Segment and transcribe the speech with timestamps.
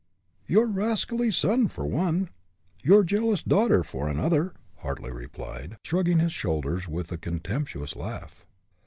[0.47, 2.31] "Your rascally son, for one
[2.81, 8.43] your jealous daughter, for another," Hartly replied, shrugging his shoulders with a contemptuous laugh.